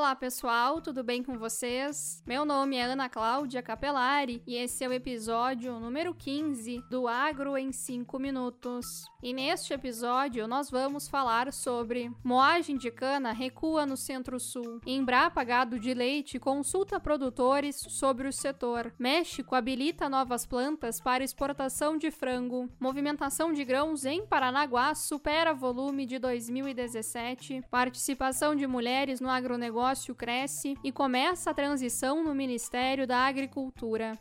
[0.00, 2.22] Olá pessoal, tudo bem com vocês?
[2.26, 7.54] Meu nome é Ana Cláudia Capelari e esse é o episódio número 15 do Agro
[7.54, 9.04] em 5 Minutos.
[9.22, 15.78] E neste episódio nós vamos falar sobre moagem de cana recua no Centro-Sul, Embrapa Gado
[15.78, 22.70] de Leite consulta produtores sobre o setor, México habilita novas plantas para exportação de frango,
[22.80, 30.14] movimentação de grãos em Paranaguá supera volume de 2017, participação de mulheres no agronegócio negócio
[30.14, 34.16] cresce e começa a transição no Ministério da Agricultura.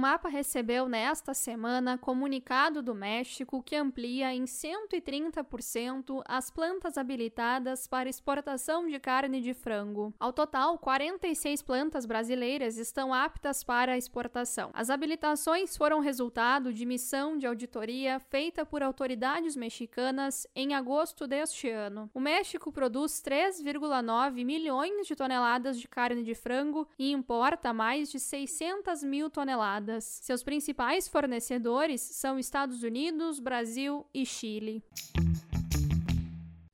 [0.00, 8.08] Mapa recebeu nesta semana comunicado do México que amplia em 130% as plantas habilitadas para
[8.08, 10.14] exportação de carne de frango.
[10.18, 14.70] Ao total, 46 plantas brasileiras estão aptas para exportação.
[14.72, 21.68] As habilitações foram resultado de missão de auditoria feita por autoridades mexicanas em agosto deste
[21.68, 22.10] ano.
[22.14, 28.18] O México produz 3,9 milhões de toneladas de carne de frango e importa mais de
[28.18, 34.84] 600 mil toneladas seus principais fornecedores são Estados Unidos, Brasil e Chile.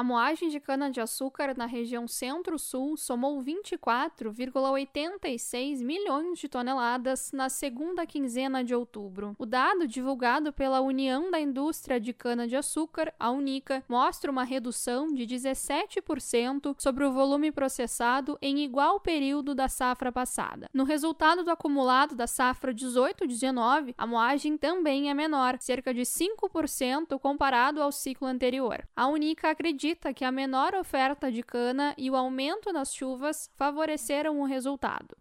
[0.00, 8.64] A moagem de cana-de-açúcar na região Centro-Sul somou 24,86 milhões de toneladas na segunda quinzena
[8.64, 9.36] de outubro.
[9.38, 15.26] O dado divulgado pela União da Indústria de Cana-de-Açúcar, a Unica, mostra uma redução de
[15.26, 20.70] 17% sobre o volume processado em igual período da safra passada.
[20.72, 27.18] No resultado do acumulado da safra 18-19, a moagem também é menor, cerca de 5%
[27.18, 28.88] comparado ao ciclo anterior.
[28.96, 33.50] A Unica acredita acredita que a menor oferta de cana e o aumento nas chuvas
[33.56, 35.16] favoreceram o resultado.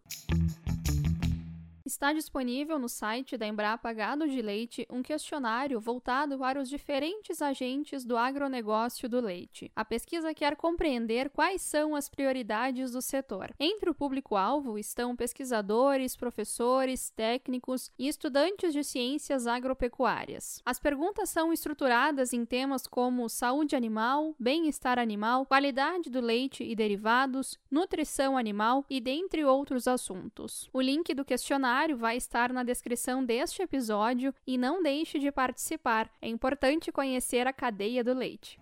[1.90, 7.42] Está disponível no site da Embrapa Gado de Leite um questionário voltado para os diferentes
[7.42, 9.72] agentes do agronegócio do leite.
[9.76, 13.56] A pesquisa quer compreender quais são as prioridades do setor.
[13.60, 20.62] Entre o público-alvo estão pesquisadores, professores, técnicos e estudantes de ciências agropecuárias.
[20.64, 26.76] As perguntas são estruturadas em temas como saúde animal, bem-estar animal, qualidade do leite e
[26.76, 30.70] derivados, nutrição animal e dentre outros assuntos.
[30.72, 35.31] O link do questionário formulário vai estar na descrição deste episódio e não deixe de
[35.31, 36.09] participar.
[36.22, 38.59] É importante conhecer a cadeia do leite.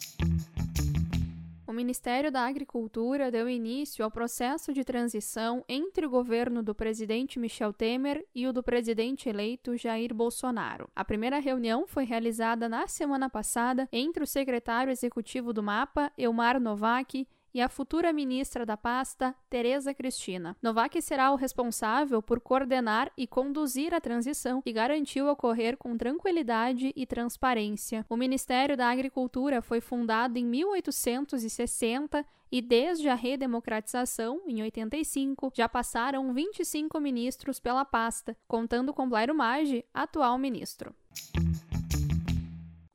[1.66, 7.40] O Ministério da Agricultura deu início ao processo de transição entre o governo do presidente
[7.40, 10.88] Michel Temer e o do presidente eleito Jair Bolsonaro.
[10.96, 16.60] A primeira reunião foi realizada na semana passada entre o secretário executivo do MAPA, Elmar
[16.60, 20.56] Novak, e a futura ministra da pasta, Tereza Cristina.
[20.62, 26.94] Novak será o responsável por coordenar e conduzir a transição e garantiu ocorrer com tranquilidade
[26.96, 28.06] e transparência.
[28.08, 35.68] O Ministério da Agricultura foi fundado em 1860 e desde a redemocratização, em 85, já
[35.68, 40.94] passaram 25 ministros pela pasta, contando com Blairo Maggi, atual ministro.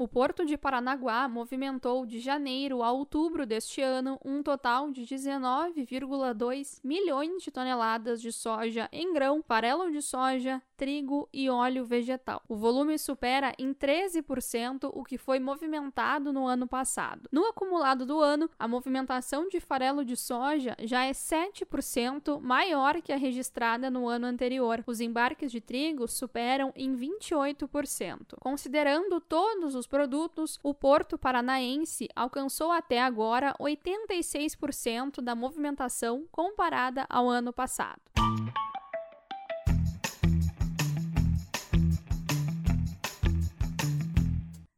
[0.02, 6.80] O porto de Paranaguá movimentou de janeiro a outubro deste ano um total de 19,2
[6.82, 12.42] milhões de toneladas de soja em grão, farelo de soja, trigo e óleo vegetal.
[12.48, 17.28] O volume supera em 13% o que foi movimentado no ano passado.
[17.30, 23.12] No acumulado do ano, a movimentação de farelo de soja já é 7% maior que
[23.12, 24.82] a registrada no ano anterior.
[24.84, 28.34] Os embarques de trigo superam em 28%.
[28.40, 37.28] Considerando todos os produtos, o porto paranaense alcançou até agora 86% da movimentação comparada ao
[37.28, 38.00] ano passado.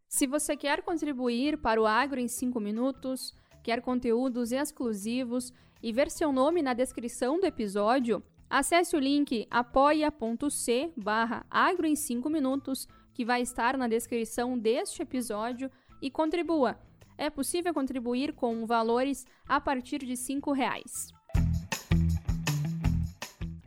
[0.09, 3.33] Se você quer contribuir para o Agro em 5 minutos,
[3.63, 8.21] quer conteúdos exclusivos e ver seu nome na descrição do episódio,
[8.51, 15.01] acesse o link apoia.c barra agro em 5 minutos, que vai estar na descrição deste
[15.01, 15.71] episódio,
[16.03, 16.79] e contribua.
[17.17, 21.09] É possível contribuir com valores a partir de R$ reais.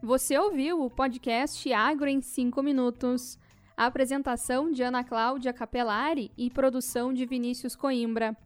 [0.04, 3.40] Você ouviu o podcast Agro em 5 minutos.
[3.76, 8.38] A apresentação de Ana Cláudia Capelari e produção de Vinícius Coimbra.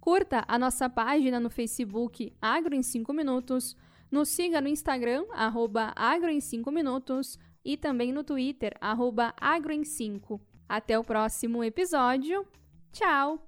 [0.00, 3.76] Curta a nossa página no Facebook Agro em 5 Minutos,
[4.10, 7.36] nos siga no Instagram, arroba Agro em 5 Minutos
[7.66, 10.40] e também no Twitter, arroba Agro em 5.
[10.68, 12.46] Até o próximo episódio.
[12.92, 13.44] Tchau!